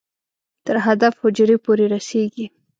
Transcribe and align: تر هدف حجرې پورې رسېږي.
تر 0.65 0.75
هدف 0.85 1.13
حجرې 1.23 1.57
پورې 1.65 1.85
رسېږي. 1.93 2.45